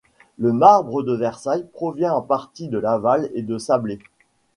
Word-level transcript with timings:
Le 0.39 0.51
marbre 0.51 1.03
de 1.03 1.13
Versailles 1.13 1.67
provient 1.73 2.11
en 2.15 2.23
partie 2.23 2.67
de 2.69 2.79
Laval 2.79 3.29
et 3.35 3.43
de 3.43 3.59
Sablé. 3.59 3.99